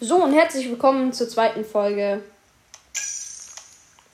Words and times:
So 0.00 0.22
und 0.22 0.32
herzlich 0.32 0.70
willkommen 0.70 1.12
zur 1.12 1.28
zweiten 1.28 1.64
Folge 1.64 2.22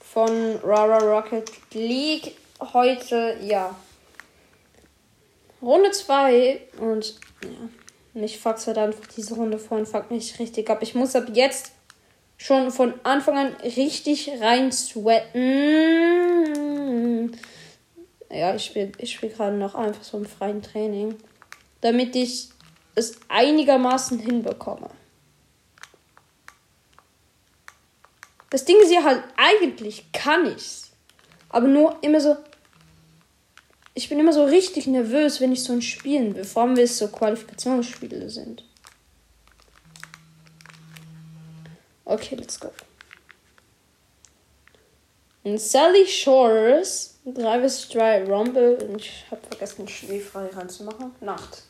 von 0.01 0.55
Rara 0.63 0.97
Rocket 0.97 1.47
League. 1.73 2.35
Heute, 2.59 3.37
ja, 3.43 3.75
Runde 5.61 5.91
2 5.91 6.59
und 6.79 7.13
ja, 7.43 7.49
mich 8.15 8.39
fuckt 8.39 8.65
halt 8.65 8.79
einfach 8.79 9.05
diese 9.15 9.35
Runde 9.35 9.59
vorhin, 9.59 9.85
fuckt 9.85 10.09
mich 10.09 10.39
richtig 10.39 10.71
ab. 10.71 10.79
Ich 10.81 10.95
muss 10.95 11.15
ab 11.15 11.25
jetzt 11.33 11.71
schon 12.37 12.71
von 12.71 12.95
Anfang 13.03 13.37
an 13.37 13.55
richtig 13.63 14.31
rein 14.41 14.71
sweaten. 14.71 15.37
Ja, 18.31 18.55
ich 18.55 18.65
spiele 18.65 18.91
ich 18.97 19.13
spiel 19.13 19.29
gerade 19.29 19.55
noch 19.55 19.75
einfach 19.75 20.03
so 20.03 20.17
im 20.17 20.25
freien 20.25 20.63
Training, 20.63 21.13
damit 21.81 22.15
ich 22.15 22.49
es 22.95 23.19
einigermaßen 23.27 24.17
hinbekomme. 24.17 24.89
Das 28.55 28.63
Ding 28.63 28.77
ist 28.81 28.89
ja 28.89 29.03
halt, 29.03 29.21
eigentlich 29.35 30.09
kann 30.13 30.45
ich's. 30.45 30.91
Aber 31.49 31.67
nur 31.67 31.97
immer 32.01 32.21
so. 32.21 32.37
Ich 33.93 34.07
bin 34.07 34.17
immer 34.17 34.31
so 34.31 34.45
richtig 34.45 34.87
nervös, 34.87 35.41
wenn 35.41 35.51
ich 35.51 35.61
so 35.61 35.73
ein 35.73 35.81
Spielen 35.81 36.33
bin. 36.33 36.45
Vor 36.45 36.63
allem, 36.63 36.77
wenn 36.77 36.85
es 36.85 36.97
so 36.97 37.09
Qualifikationsspiele 37.09 38.29
sind. 38.29 38.63
Okay, 42.05 42.35
let's 42.35 42.57
go. 42.57 42.71
In 45.43 45.57
Sally 45.57 46.07
Shores 46.07 47.19
3 47.25 47.67
vs 47.67 47.89
3 47.89 48.23
Rumble. 48.23 48.95
Ich 48.97 49.25
habe 49.31 49.41
vergessen, 49.49 49.85
schneefrei 49.85 50.47
reinzumachen. 50.47 51.13
Nacht. 51.19 51.63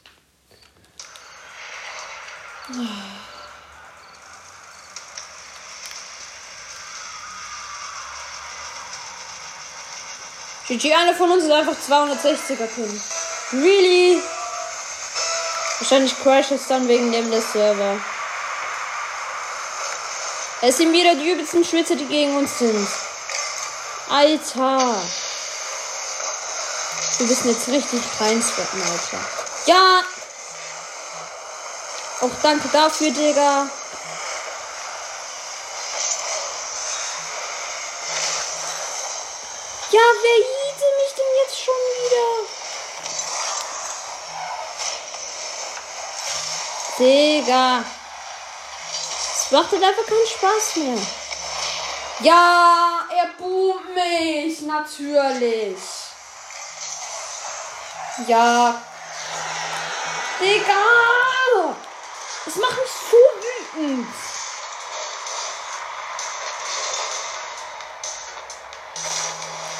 GG, 10.67 10.95
einer 10.95 11.13
von 11.13 11.29
uns 11.29 11.43
ist 11.43 11.51
einfach 11.51 11.75
260er 11.75 12.65
Pin. 12.65 13.01
Really? 13.53 14.19
Wahrscheinlich 15.79 16.19
crasht 16.23 16.51
es 16.51 16.67
dann 16.67 16.87
wegen 16.87 17.11
dem 17.11 17.29
der 17.29 17.41
Server. 17.41 17.99
Es 20.61 20.77
sind 20.77 20.91
wieder 20.91 21.13
die 21.13 21.29
übelsten 21.29 21.63
Schwitzer, 21.63 21.95
die 21.95 22.07
gegen 22.07 22.35
uns 22.35 22.57
sind. 22.57 22.87
Alter. 24.09 25.03
Wir 27.19 27.27
müssen 27.27 27.49
jetzt 27.49 27.67
richtig 27.67 28.01
reinswetten, 28.19 28.81
Alter. 28.81 29.19
Ja! 29.67 30.01
Auch 32.21 32.41
danke 32.41 32.67
dafür, 32.69 33.11
Digga. 33.11 33.69
Ja, 39.91 40.01
wer 40.01 40.35
hiete 40.35 40.87
mich 40.97 41.13
denn 41.15 41.31
jetzt 41.43 41.63
schon 41.63 41.73
wieder? 41.73 42.27
Digga. 46.97 47.83
Es 48.89 49.51
macht 49.51 49.71
halt 49.71 49.83
einfach 49.83 50.05
keinen 50.05 50.27
Spaß 50.27 50.75
mehr. 50.77 50.97
Ja, 52.21 53.05
er 53.13 53.27
boomt 53.37 53.93
mich. 53.93 54.61
Natürlich. 54.61 55.77
Ja. 58.27 58.81
Digga. 60.39 61.75
Das 62.45 62.55
macht 62.55 62.77
mich 62.77 62.91
so 63.11 63.17
wütend. 63.77 64.07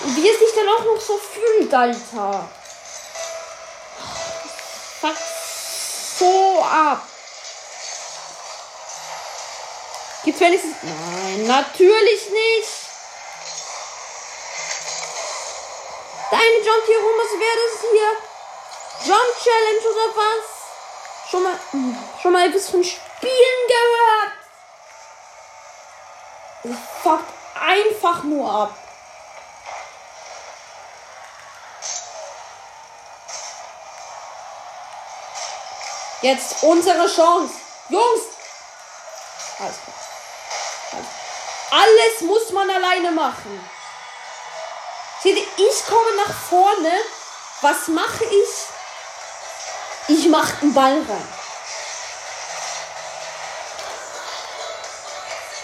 Und 0.03 0.15
wie 0.17 0.29
es 0.29 0.39
sich 0.39 0.53
dann 0.53 0.67
auch 0.67 0.83
noch 0.83 1.01
so 1.01 1.17
fühlt, 1.17 1.73
Alter. 1.73 2.49
Fuck 4.99 5.34
so 6.25 6.63
ab. 6.63 7.01
Gibt's 10.23 10.41
wenigstens. 10.41 10.75
Nein, 10.81 11.47
natürlich 11.47 12.29
nicht. 12.29 12.69
Deine 16.31 16.57
Jump 16.65 16.85
hier 16.87 16.97
rum, 16.97 17.15
was 17.17 17.31
wäre 17.39 17.59
das 17.63 17.81
hier? 17.91 18.11
Jump 19.07 19.31
Challenge 19.43 19.85
oder 19.91 20.07
was? 20.15 20.45
Schon 21.29 21.43
mal, 21.43 21.59
schon 22.21 22.31
mal 22.33 22.47
etwas 22.47 22.69
von 22.69 22.83
Spielen 22.83 23.61
gehört. 23.67 24.31
Das 26.63 26.77
fuckt 27.03 27.31
einfach 27.59 28.23
nur 28.23 28.51
ab. 28.51 28.84
Jetzt 36.21 36.63
unsere 36.63 37.07
Chance. 37.07 37.53
Jungs! 37.89 38.21
Alles 39.59 39.75
klar. 39.83 39.95
Alles 41.71 42.21
muss 42.21 42.51
man 42.51 42.69
alleine 42.69 43.11
machen. 43.11 43.69
Seht 45.21 45.37
ihr, 45.37 45.43
ich 45.43 45.85
komme 45.87 46.15
nach 46.25 46.33
vorne. 46.49 46.91
Was 47.61 47.87
mache 47.87 48.23
ich? 48.25 48.49
Ich 50.07 50.27
mache 50.27 50.53
einen 50.61 50.73
Ball 50.73 50.93
rein. 50.93 51.27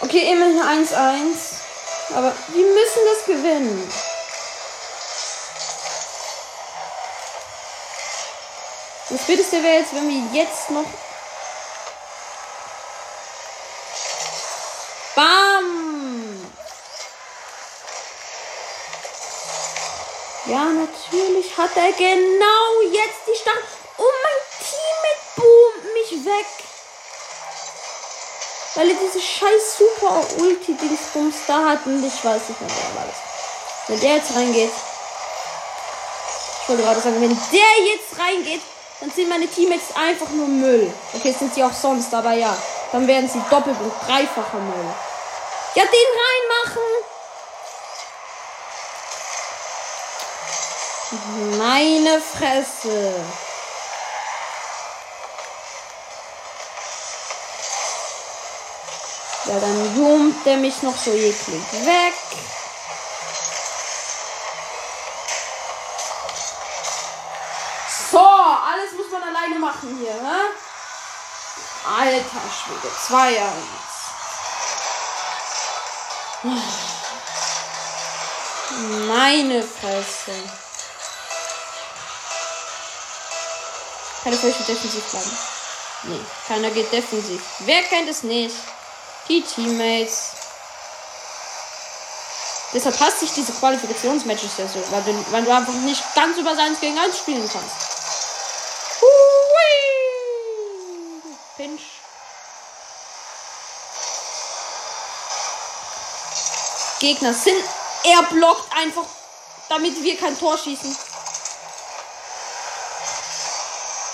Okay, 0.01 0.31
immerhin 0.31 0.59
1-1. 0.59 2.16
Aber 2.16 2.34
wir 2.47 2.66
müssen 2.66 3.00
das 3.06 3.25
gewinnen. 3.25 3.94
Das 9.11 9.23
Bitterste 9.23 9.61
wäre 9.61 9.79
jetzt, 9.79 9.94
wenn 9.94 10.07
wir 10.07 10.41
jetzt 10.41 10.69
noch. 10.69 10.85
Bam! 15.16 16.53
Ja, 20.45 20.63
natürlich 20.63 21.57
hat 21.57 21.72
er 21.75 21.91
genau 21.91 22.81
jetzt 22.89 23.19
die 23.27 23.38
Start. 23.38 23.57
Oh, 23.97 24.03
mein 24.23 24.39
Teammate 24.66 25.22
boomt 25.35 25.93
mich 25.93 26.25
weg. 26.25 26.45
Weil 28.75 28.89
er 28.91 28.95
diese 28.95 29.19
scheiß 29.19 29.78
super 29.78 30.25
Ulti-Dingsbums 30.38 31.35
da 31.47 31.72
hat 31.72 31.85
und 31.85 32.01
ich 32.01 32.23
weiß 32.23 32.47
nicht 32.47 32.61
mehr, 32.61 32.69
wer 32.69 33.01
war 33.01 33.07
das. 33.07 33.17
Wenn 33.89 33.99
der 33.99 34.16
jetzt 34.16 34.33
reingeht. 34.33 34.72
Ich 36.61 36.69
wollte 36.69 36.83
gerade 36.83 37.01
sagen, 37.01 37.22
wenn 37.22 37.38
der 37.51 37.85
jetzt 37.85 38.17
reingeht, 38.17 38.61
dann 39.01 39.09
sind 39.09 39.29
meine 39.29 39.47
Teammates 39.47 39.95
einfach 39.95 40.29
nur 40.29 40.47
Müll. 40.47 40.94
Okay, 41.13 41.35
sind 41.38 41.53
sie 41.56 41.63
auch 41.63 41.73
sonst, 41.73 42.13
aber 42.13 42.34
ja. 42.34 42.56
Dann 42.91 43.07
werden 43.07 43.28
sie 43.28 43.41
doppelt 43.50 43.75
und 43.81 43.91
dreifacher 44.07 44.59
Müll. 44.59 44.85
Ja, 45.73 45.84
den 45.84 46.07
reinmachen! 46.22 46.84
Meine 51.57 52.22
Fresse. 52.22 53.16
Ja, 59.45 59.59
dann 59.59 59.95
zoomt 59.95 60.45
der 60.45 60.57
mich 60.57 60.84
noch 60.84 60.95
so 60.95 61.11
eklig 61.11 61.63
weg. 61.84 62.13
Man 69.11 69.23
alleine 69.23 69.59
machen 69.59 69.97
hier, 69.99 70.13
ne? 70.13 70.39
Alter 71.85 72.41
Schwede, 72.51 72.91
2 73.07 73.39
1. 73.39 73.47
Meine 79.08 79.63
Fresse. 79.63 80.31
Keiner 84.23 84.37
von 84.37 84.49
euch 84.49 84.58
defensiv 84.58 85.03
bleiben. 85.11 85.37
Nee, 86.03 86.19
keiner 86.47 86.69
geht 86.72 86.91
defensiv. 86.91 87.41
Wer 87.59 87.84
kennt 87.84 88.09
es 88.09 88.23
nicht? 88.23 88.55
Die 89.28 89.41
Teammates. 89.41 90.31
Deshalb 92.73 92.99
hasst 92.99 93.19
sich 93.19 93.34
diese 93.34 93.52
Qualifikationsmatches 93.52 94.57
ja 94.57 94.67
so, 94.67 94.81
weil 94.91 95.03
du, 95.03 95.25
weil 95.31 95.43
du 95.43 95.53
einfach 95.53 95.73
nicht 95.73 96.02
ganz 96.16 96.37
über 96.37 96.52
1 96.52 96.79
gegen 96.79 96.97
1 96.97 97.17
spielen 97.17 97.49
kannst. 97.52 97.91
Gegner 107.02 107.34
sind. 107.34 107.64
Er 108.03 108.22
blockt 108.24 108.72
einfach, 108.78 109.06
damit 109.70 110.02
wir 110.03 110.18
kein 110.18 110.38
Tor 110.38 110.56
schießen. 110.58 110.96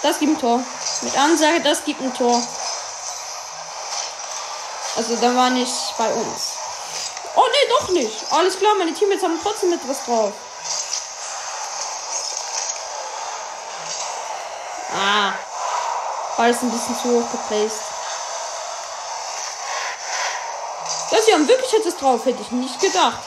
Das 0.01 0.19
gibt 0.19 0.37
ein 0.37 0.39
Tor. 0.39 0.63
Mit 1.01 1.17
Ansage, 1.17 1.59
das 1.61 1.83
gibt 1.83 2.01
ein 2.01 2.13
Tor. 2.13 2.41
Also 4.95 5.15
der 5.17 5.35
war 5.35 5.49
nicht 5.49 5.97
bei 5.97 6.11
uns. 6.13 6.53
Oh 7.35 7.45
nee, 7.45 7.69
doch 7.69 7.89
nicht. 7.89 8.31
Alles 8.31 8.57
klar, 8.57 8.73
meine 8.75 8.93
Teammates 8.93 9.23
haben 9.23 9.39
trotzdem 9.43 9.73
etwas 9.73 10.05
drauf. 10.05 10.31
Ah. 14.95 15.33
Ball 16.37 16.51
ist 16.51 16.63
ein 16.63 16.71
bisschen 16.71 16.97
zu 16.99 17.09
hoch 17.09 17.31
geplaced. 17.31 17.96
Ja, 21.09 21.21
sie 21.21 21.33
haben 21.33 21.47
wirklich 21.47 21.73
etwas 21.73 21.97
drauf, 21.97 22.25
hätte 22.25 22.41
ich 22.41 22.51
nicht 22.51 22.79
gedacht. 22.81 23.19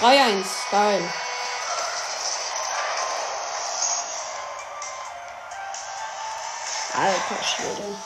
3-1, 0.00 0.44
geil. 0.70 1.02
Alter 6.94 7.44
Schwede. 7.44 7.96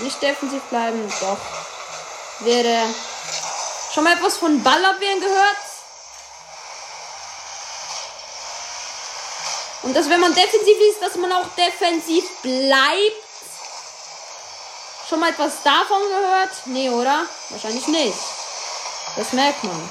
Nicht 0.00 0.20
defensiv 0.20 0.62
bleiben, 0.64 1.12
doch. 1.20 1.38
Wäre 2.40 2.84
schon 3.92 4.04
mal 4.04 4.14
etwas 4.14 4.36
von 4.36 4.62
Ballabwehren 4.62 5.20
gehört? 5.20 5.63
Und 9.84 9.94
dass 9.94 10.08
wenn 10.08 10.20
man 10.20 10.34
defensiv 10.34 10.76
ist, 10.90 11.02
dass 11.02 11.14
man 11.16 11.30
auch 11.32 11.46
defensiv 11.56 12.24
bleibt. 12.42 13.22
Schon 15.08 15.20
mal 15.20 15.30
etwas 15.30 15.62
davon 15.62 16.00
gehört? 16.08 16.50
Nee, 16.64 16.88
oder? 16.88 17.26
Wahrscheinlich 17.50 17.86
nicht. 17.88 18.18
Das 19.16 19.32
merkt 19.32 19.62
man. 19.62 19.90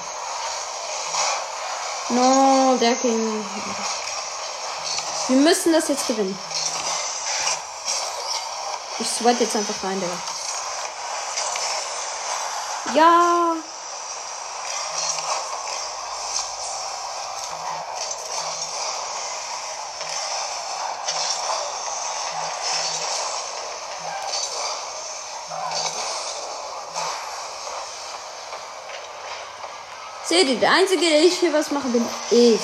No, 2.10 2.76
der 2.78 2.96
ging. 2.96 3.46
Wir 5.28 5.38
müssen 5.38 5.72
das 5.72 5.88
jetzt 5.88 6.08
gewinnen. 6.08 6.38
Ich 9.00 9.08
sweat 9.08 9.40
jetzt 9.40 9.56
einfach 9.56 9.84
rein, 9.84 10.02
Digga. 10.02 10.18
Ja. 12.96 13.56
Seht 30.34 30.48
ihr, 30.48 30.60
der 30.60 30.72
Einzige, 30.72 31.08
der 31.08 31.22
ich 31.22 31.38
hier 31.38 31.54
was 31.54 31.70
mache, 31.70 31.90
bin 31.90 32.04
ich. 32.32 32.60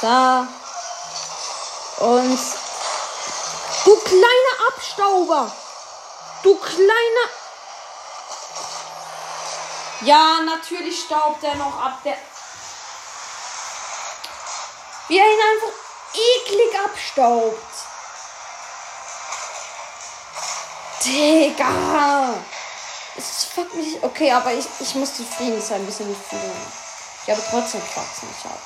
So. 0.00 0.46
Und. 2.04 2.38
Du 3.84 3.96
kleiner 3.96 4.68
Abstauber! 4.68 5.52
Du 6.44 6.56
kleiner. 6.56 7.26
Ja, 10.02 10.38
natürlich 10.44 11.00
staubt 11.00 11.42
er 11.42 11.56
noch 11.56 11.76
ab. 11.82 11.98
Der. 12.04 12.16
Wie 15.08 15.18
er 15.18 15.24
ihn 15.24 15.40
einfach 15.52 15.74
eklig 16.14 16.78
abstaubt. 16.78 17.56
Digga! 21.04 22.34
Es 23.16 23.44
fuckt 23.44 23.74
mich. 23.74 24.02
Okay, 24.02 24.30
aber 24.32 24.52
ich, 24.52 24.66
ich 24.80 24.94
muss 24.94 25.14
zufrieden 25.14 25.60
sein, 25.60 25.80
ein 25.80 25.86
bisschen 25.86 26.08
nicht 26.08 26.20
fühlen. 26.22 26.72
Ich 27.24 27.30
habe 27.30 27.42
trotzdem 27.50 27.82
fuckt 27.82 28.22
mich 28.22 28.44
ab. 28.44 28.60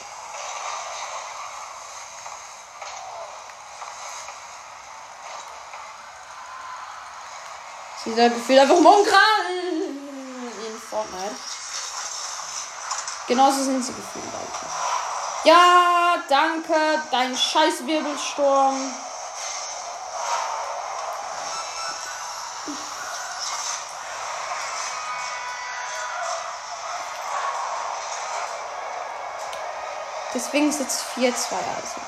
Dieser 8.04 8.28
Gefühl 8.28 8.58
einfach 8.58 8.80
Mongrel 8.80 9.20
in 10.66 10.80
Fortnite. 10.90 11.34
Genauso 13.26 13.62
sind 13.64 13.82
sie 13.82 13.94
gefühlt 13.94 14.26
einfach. 14.26 14.68
Ja, 15.44 16.22
danke, 16.28 17.02
dein 17.10 17.34
scheiß 17.36 17.86
Wirbelsturm. 17.86 18.94
Deswegen 30.34 30.68
ist 30.68 30.80
jetzt 30.80 31.04
4-2 31.16 31.22
also. 31.22 32.00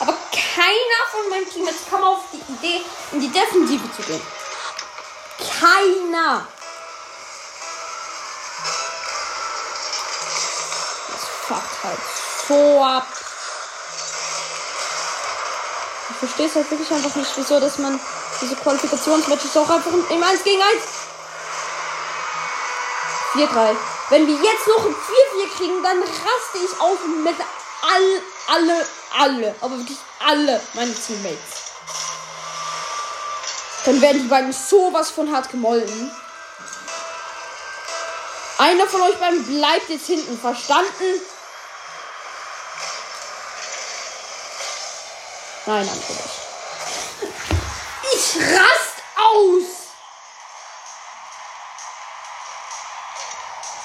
Aber 0.00 0.14
keiner 0.32 1.00
von 1.10 1.28
meinem 1.28 1.50
Team 1.50 1.66
jetzt 1.66 1.90
kam 1.90 2.02
auf 2.02 2.20
die 2.32 2.52
Idee, 2.52 2.82
in 3.12 3.20
die 3.20 3.30
Defensive 3.30 3.84
zu 3.94 4.02
gehen. 4.02 4.22
Keiner. 5.60 6.46
Das 11.12 11.24
fuckt 11.46 11.84
halt 11.84 11.98
so 12.48 12.82
ab. 12.82 13.06
Ich 16.10 16.16
verstehe 16.16 16.46
es 16.46 16.54
halt 16.54 16.70
wirklich 16.70 16.90
einfach 16.90 17.14
nicht, 17.14 17.30
wieso, 17.36 17.60
dass 17.60 17.78
man 17.78 18.00
diese 18.40 18.56
Qualifikationsmatches 18.56 19.56
auch 19.56 19.68
einfach 19.68 19.92
im 19.92 20.22
1 20.22 20.42
gegen 20.42 20.62
1. 20.62 20.82
4-3. 23.34 23.76
Wenn 24.10 24.26
wir 24.26 24.34
jetzt 24.34 24.66
noch 24.66 24.86
ein 24.86 24.94
4-4 24.94 25.56
kriegen, 25.56 25.82
dann 25.82 26.00
raste 26.00 26.58
ich 26.64 26.80
auf 26.80 26.98
mit 27.22 27.36
all, 27.98 28.22
alle, 28.56 28.86
alle, 29.18 29.54
aber 29.60 29.78
wirklich 29.78 29.98
alle 30.26 30.60
meine 30.74 30.94
Teammates. 30.94 31.68
Dann 33.84 34.00
werden 34.00 34.22
die 34.22 34.28
beiden 34.28 34.52
sowas 34.52 35.10
von 35.10 35.32
hart 35.32 35.50
gemolden. 35.50 36.10
Einer 38.58 38.86
von 38.86 39.00
euch 39.02 39.16
beiden 39.18 39.44
bleibt 39.44 39.88
jetzt 39.88 40.06
hinten, 40.06 40.38
verstanden? 40.38 41.20
Nein, 45.66 45.88
andere 45.88 46.12
nicht. 46.12 46.38
Ich 48.14 48.36
rast 48.36 49.02
aus! 49.16 49.64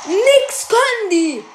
Nix 0.05 0.67
können 0.67 1.09
die! 1.11 1.52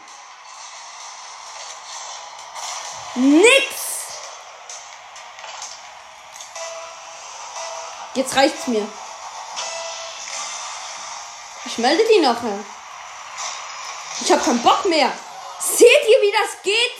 Jetzt 8.18 8.34
reicht's 8.34 8.66
mir. 8.66 8.84
Ich 11.66 11.78
melde 11.78 12.02
die 12.12 12.18
nachher. 12.18 12.58
Ich 14.20 14.32
hab 14.32 14.44
keinen 14.44 14.60
Bock 14.60 14.84
mehr. 14.86 15.12
Seht 15.60 15.82
ihr, 15.82 16.20
wie 16.22 16.32
das 16.32 16.60
geht? 16.64 16.96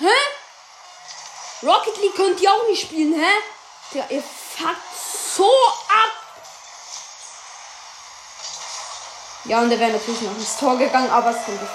Hä? 0.00 1.66
Rocket 1.66 1.96
League 1.96 2.14
könnt 2.14 2.38
ihr 2.42 2.52
auch 2.52 2.66
nicht 2.68 2.82
spielen, 2.82 3.18
hä? 3.18 3.96
Ja, 3.96 4.04
ihr 4.10 4.22
fuckt 4.22 4.76
so 5.34 5.50
ab. 5.50 6.12
Ja, 9.44 9.60
und 9.60 9.72
er 9.72 9.80
wäre 9.80 9.92
natürlich 9.92 10.20
noch 10.20 10.36
ins 10.36 10.58
Tor 10.58 10.76
gegangen, 10.76 11.10
aber 11.10 11.30
es 11.30 11.42
kommt 11.42 11.62
nicht 11.62 11.72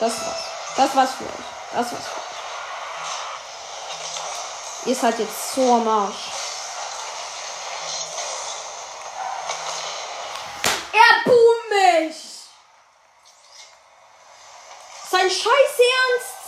Das 0.00 0.12
war's. 0.20 0.44
Das 0.76 0.96
war's 0.96 1.10
für 1.12 1.24
euch. 1.24 1.46
Das 1.72 1.92
war's 1.92 2.04
für 2.04 2.20
euch. 2.20 2.29
Ihr 4.86 4.94
seid 4.94 5.18
jetzt 5.18 5.54
so 5.54 5.74
am 5.74 5.86
Arsch. 5.86 6.14
Er 10.92 11.24
boomt 11.24 11.68
mich! 11.68 12.16
Sein 15.10 15.28
Scheiß 15.28 15.44
Ernst! 15.44 16.40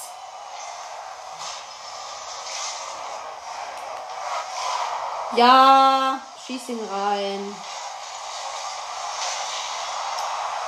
Ja, 5.37 6.21
schieß 6.47 6.69
ihn 6.71 6.89
rein. 6.91 7.57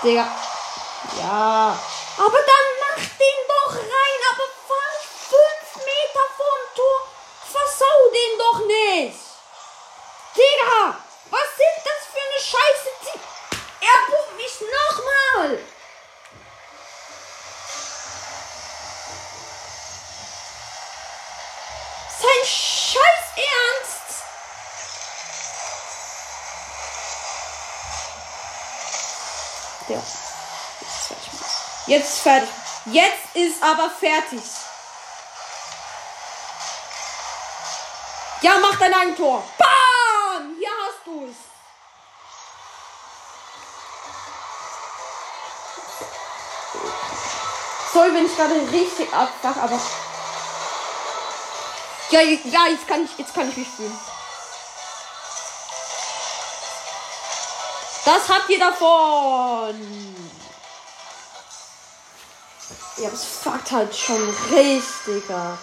Digga. 0.02 0.26
Ja. 1.18 1.78
Aber 2.18 2.38
dann 2.38 2.66
mach 2.80 2.96
den 2.96 3.40
doch 3.48 3.74
rein, 3.74 4.20
aber 4.32 4.64
Versau 7.54 8.03
den 8.14 8.38
doch 8.38 8.60
nicht! 8.66 9.18
Digga! 10.36 10.96
Was 11.30 11.48
sind 11.56 11.78
das 11.84 12.00
für 12.12 12.22
eine 12.24 12.40
Scheiße? 12.40 12.88
Er 13.80 13.98
bucht 14.10 14.36
mich 14.36 14.60
nochmal! 14.60 15.58
Sein 22.20 22.42
Scheiß 22.44 23.24
Ernst! 23.36 24.24
Ja. 29.88 30.02
Jetzt 31.86 32.20
fertig. 32.20 32.48
Jetzt 32.86 33.34
ist 33.34 33.62
aber 33.62 33.90
fertig. 33.90 34.40
Ja, 38.44 38.58
mach 38.60 38.78
dein 38.78 38.92
Eigentor. 38.92 39.42
Bam! 39.56 40.54
Hier 40.58 40.68
hast 40.68 41.06
du 41.06 41.24
es. 41.24 41.36
Sorry, 47.90 48.12
wenn 48.12 48.26
ich 48.26 48.36
gerade 48.36 48.54
richtig 48.70 49.10
abfach, 49.14 49.56
aber. 49.56 49.80
Ja, 52.10 52.20
ja, 52.20 52.66
jetzt 52.66 52.86
kann 52.86 53.04
ich, 53.06 53.16
jetzt 53.16 53.34
kann 53.34 53.48
ich 53.48 53.56
mich 53.56 53.68
fühlen. 53.68 53.98
Das 58.04 58.28
habt 58.28 58.50
ihr 58.50 58.58
davon. 58.58 60.16
Ja, 62.98 63.08
das 63.08 63.24
fuckt 63.24 63.72
halt 63.72 63.96
schon 63.96 64.28
richtig 64.50 65.30
ab. 65.30 65.58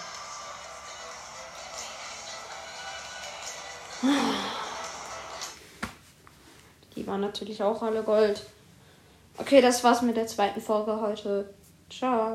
Die 6.96 7.06
waren 7.06 7.20
natürlich 7.20 7.62
auch 7.62 7.82
alle 7.82 8.02
Gold. 8.02 8.42
Okay, 9.38 9.60
das 9.60 9.82
war's 9.82 10.02
mit 10.02 10.16
der 10.16 10.26
zweiten 10.26 10.60
Folge 10.60 11.00
heute. 11.00 11.52
Ciao. 11.90 12.30